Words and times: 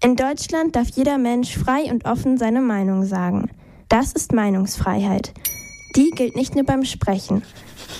In 0.00 0.14
Deutschland 0.14 0.76
darf 0.76 0.90
jeder 0.90 1.18
Mensch 1.18 1.58
frei 1.58 1.90
und 1.90 2.04
offen 2.04 2.38
seine 2.38 2.60
Meinung 2.60 3.04
sagen. 3.04 3.50
Das 3.88 4.12
ist 4.12 4.32
Meinungsfreiheit. 4.32 5.34
Die 5.96 6.10
gilt 6.10 6.36
nicht 6.36 6.54
nur 6.54 6.64
beim 6.64 6.84
Sprechen. 6.84 7.42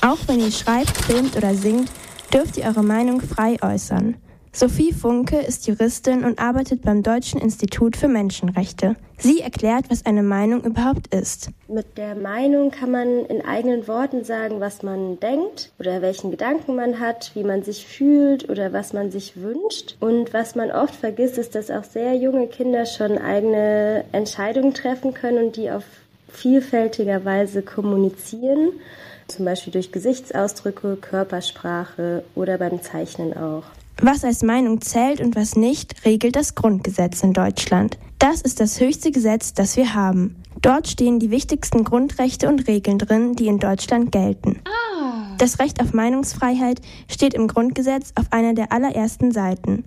Auch 0.00 0.18
wenn 0.28 0.38
ihr 0.38 0.52
schreibt, 0.52 0.96
filmt 0.96 1.36
oder 1.36 1.56
singt, 1.56 1.90
dürft 2.32 2.56
ihr 2.56 2.66
eure 2.66 2.84
Meinung 2.84 3.20
frei 3.20 3.56
äußern. 3.60 4.14
Sophie 4.52 4.92
Funke 4.92 5.38
ist 5.38 5.66
Juristin 5.66 6.24
und 6.24 6.38
arbeitet 6.38 6.82
beim 6.82 7.02
Deutschen 7.02 7.40
Institut 7.40 7.96
für 7.96 8.08
Menschenrechte. 8.08 8.96
Sie 9.18 9.40
erklärt, 9.40 9.84
was 9.88 10.06
eine 10.06 10.22
Meinung 10.22 10.62
überhaupt 10.62 11.14
ist. 11.14 11.50
Mit 11.68 11.98
der 11.98 12.14
Meinung 12.14 12.70
kann 12.70 12.90
man 12.90 13.26
in 13.26 13.44
eigenen 13.44 13.86
Worten 13.88 14.24
sagen, 14.24 14.60
was 14.60 14.82
man 14.82 15.20
denkt 15.20 15.72
oder 15.78 16.02
welchen 16.02 16.30
Gedanken 16.30 16.76
man 16.76 17.00
hat, 17.00 17.32
wie 17.34 17.44
man 17.44 17.62
sich 17.62 17.86
fühlt 17.86 18.48
oder 18.48 18.72
was 18.72 18.92
man 18.92 19.10
sich 19.10 19.34
wünscht. 19.36 19.96
Und 20.00 20.32
was 20.32 20.54
man 20.54 20.70
oft 20.70 20.94
vergisst, 20.94 21.38
ist, 21.38 21.54
dass 21.54 21.70
auch 21.70 21.84
sehr 21.84 22.14
junge 22.14 22.46
Kinder 22.46 22.86
schon 22.86 23.18
eigene 23.18 24.04
Entscheidungen 24.12 24.74
treffen 24.74 25.14
können 25.14 25.46
und 25.46 25.56
die 25.56 25.70
auf 25.70 25.84
vielfältiger 26.28 27.24
Weise 27.24 27.62
kommunizieren 27.62 28.70
zum 29.28 29.44
Beispiel 29.44 29.72
durch 29.72 29.92
Gesichtsausdrücke, 29.92 30.96
Körpersprache 30.96 32.24
oder 32.34 32.58
beim 32.58 32.82
Zeichnen 32.82 33.36
auch. 33.36 33.64
Was 34.00 34.24
als 34.24 34.42
Meinung 34.42 34.80
zählt 34.80 35.20
und 35.20 35.34
was 35.34 35.56
nicht, 35.56 36.04
regelt 36.04 36.36
das 36.36 36.54
Grundgesetz 36.54 37.22
in 37.22 37.32
Deutschland. 37.32 37.98
Das 38.18 38.42
ist 38.42 38.60
das 38.60 38.80
höchste 38.80 39.10
Gesetz, 39.10 39.54
das 39.54 39.76
wir 39.76 39.94
haben. 39.94 40.36
Dort 40.62 40.88
stehen 40.88 41.18
die 41.18 41.30
wichtigsten 41.30 41.84
Grundrechte 41.84 42.48
und 42.48 42.68
Regeln 42.68 42.98
drin, 42.98 43.34
die 43.34 43.46
in 43.46 43.58
Deutschland 43.58 44.12
gelten. 44.12 44.60
Ah. 44.64 45.36
Das 45.38 45.58
Recht 45.58 45.80
auf 45.80 45.92
Meinungsfreiheit 45.92 46.80
steht 47.08 47.34
im 47.34 47.48
Grundgesetz 47.48 48.12
auf 48.16 48.32
einer 48.32 48.54
der 48.54 48.72
allerersten 48.72 49.32
Seiten. 49.32 49.84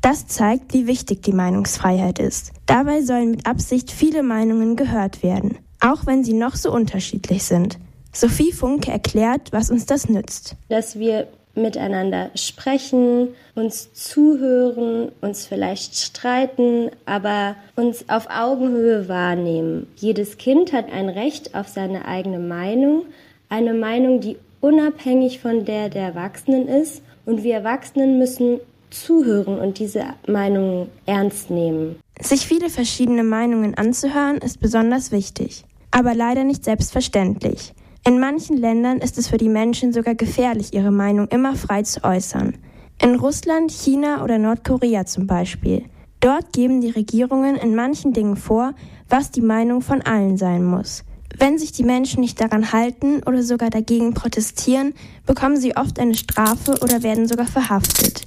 Das 0.00 0.26
zeigt, 0.26 0.72
wie 0.72 0.86
wichtig 0.86 1.22
die 1.22 1.32
Meinungsfreiheit 1.32 2.18
ist. 2.18 2.52
Dabei 2.64 3.02
sollen 3.02 3.30
mit 3.30 3.46
Absicht 3.46 3.90
viele 3.90 4.22
Meinungen 4.22 4.76
gehört 4.76 5.22
werden, 5.22 5.58
auch 5.80 6.06
wenn 6.06 6.24
sie 6.24 6.32
noch 6.32 6.56
so 6.56 6.72
unterschiedlich 6.72 7.44
sind. 7.44 7.78
Sophie 8.12 8.52
Funke 8.52 8.90
erklärt, 8.90 9.52
was 9.52 9.70
uns 9.70 9.86
das 9.86 10.08
nützt. 10.08 10.56
Dass 10.68 10.98
wir 10.98 11.28
miteinander 11.54 12.30
sprechen, 12.34 13.28
uns 13.54 13.92
zuhören, 13.92 15.10
uns 15.20 15.46
vielleicht 15.46 15.96
streiten, 15.96 16.90
aber 17.06 17.56
uns 17.76 18.08
auf 18.08 18.28
Augenhöhe 18.30 19.08
wahrnehmen. 19.08 19.86
Jedes 19.96 20.38
Kind 20.38 20.72
hat 20.72 20.92
ein 20.92 21.08
Recht 21.08 21.54
auf 21.54 21.68
seine 21.68 22.06
eigene 22.06 22.38
Meinung, 22.38 23.04
eine 23.48 23.74
Meinung, 23.74 24.20
die 24.20 24.36
unabhängig 24.60 25.40
von 25.40 25.64
der 25.64 25.88
der 25.88 26.02
Erwachsenen 26.02 26.68
ist. 26.68 27.02
Und 27.26 27.42
wir 27.42 27.54
Erwachsenen 27.54 28.18
müssen 28.18 28.60
zuhören 28.90 29.58
und 29.58 29.78
diese 29.78 30.04
Meinung 30.26 30.88
ernst 31.06 31.50
nehmen. 31.50 31.96
Sich 32.20 32.46
viele 32.46 32.68
verschiedene 32.68 33.22
Meinungen 33.22 33.74
anzuhören, 33.74 34.38
ist 34.38 34.60
besonders 34.60 35.12
wichtig, 35.12 35.64
aber 35.90 36.14
leider 36.14 36.44
nicht 36.44 36.64
selbstverständlich. 36.64 37.72
In 38.02 38.18
manchen 38.18 38.56
Ländern 38.56 38.98
ist 38.98 39.18
es 39.18 39.28
für 39.28 39.36
die 39.36 39.48
Menschen 39.48 39.92
sogar 39.92 40.14
gefährlich, 40.14 40.72
ihre 40.72 40.90
Meinung 40.90 41.28
immer 41.28 41.54
frei 41.54 41.82
zu 41.82 42.02
äußern. 42.02 42.56
In 43.02 43.14
Russland, 43.16 43.70
China 43.70 44.24
oder 44.24 44.38
Nordkorea 44.38 45.04
zum 45.04 45.26
Beispiel. 45.26 45.84
Dort 46.20 46.52
geben 46.52 46.80
die 46.80 46.90
Regierungen 46.90 47.56
in 47.56 47.74
manchen 47.74 48.12
Dingen 48.12 48.36
vor, 48.36 48.74
was 49.08 49.30
die 49.30 49.42
Meinung 49.42 49.82
von 49.82 50.02
allen 50.02 50.36
sein 50.36 50.64
muss. 50.64 51.04
Wenn 51.38 51.58
sich 51.58 51.72
die 51.72 51.84
Menschen 51.84 52.20
nicht 52.20 52.40
daran 52.40 52.72
halten 52.72 53.22
oder 53.24 53.42
sogar 53.42 53.70
dagegen 53.70 54.14
protestieren, 54.14 54.94
bekommen 55.26 55.56
sie 55.56 55.76
oft 55.76 55.98
eine 55.98 56.14
Strafe 56.14 56.78
oder 56.82 57.02
werden 57.02 57.26
sogar 57.28 57.46
verhaftet. 57.46 58.24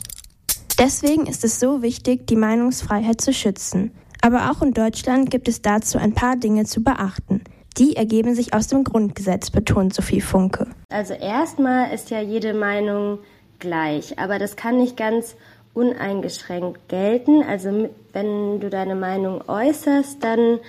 Deswegen 0.80 1.28
ist 1.28 1.44
es 1.44 1.60
so 1.60 1.82
wichtig, 1.82 2.26
die 2.28 2.36
Meinungsfreiheit 2.36 3.22
zu 3.22 3.34
schützen. 3.34 3.92
Aber 4.22 4.50
auch 4.50 4.62
in 4.62 4.74
Deutschland 4.74 5.30
gibt 5.30 5.48
es 5.48 5.62
dazu 5.62 5.98
ein 5.98 6.14
paar 6.14 6.36
Dinge 6.36 6.66
zu 6.66 6.84
beachten. 6.84 7.42
Die 7.78 7.96
ergeben 7.96 8.36
sich 8.36 8.54
aus 8.54 8.68
dem 8.68 8.84
Grundgesetz, 8.84 9.50
betont 9.50 9.94
Sophie 9.94 10.22
Funke. 10.22 10.68
Also 10.90 11.14
erstmal 11.14 11.94
ist 11.94 12.12
ja 12.12 12.22
jede 12.22 12.53
Meinung 12.53 13.20
gleich, 13.59 14.20
aber 14.20 14.38
das 14.38 14.56
kann 14.56 14.78
nicht 14.78 14.96
ganz 14.96 15.36
uneingeschränkt 15.74 16.88
gelten. 16.88 17.44
Also 17.44 17.90
wenn 18.12 18.59
du 18.59 18.70
deine 18.70 18.96
Meinung 18.96 19.42
äußerst, 19.47 20.24
dann 20.24 20.59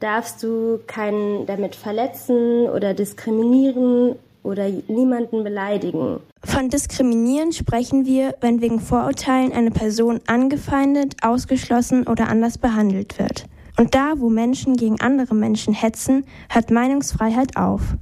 darfst 0.00 0.42
du 0.42 0.80
keinen 0.86 1.46
damit 1.46 1.74
verletzen 1.74 2.68
oder 2.68 2.92
diskriminieren 2.92 4.16
oder 4.42 4.68
niemanden 4.88 5.44
beleidigen. 5.44 6.18
Von 6.44 6.68
Diskriminieren 6.68 7.52
sprechen 7.52 8.04
wir, 8.04 8.34
wenn 8.40 8.60
wegen 8.60 8.80
Vorurteilen 8.80 9.52
eine 9.52 9.70
Person 9.70 10.20
angefeindet, 10.26 11.14
ausgeschlossen 11.22 12.06
oder 12.08 12.28
anders 12.28 12.58
behandelt 12.58 13.18
wird. 13.18 13.46
Und 13.76 13.94
da, 13.94 14.14
wo 14.18 14.28
Menschen 14.28 14.76
gegen 14.76 15.00
andere 15.00 15.34
Menschen 15.34 15.74
hetzen, 15.74 16.24
hört 16.48 16.70
Meinungsfreiheit 16.70 17.56
auf. 17.56 17.96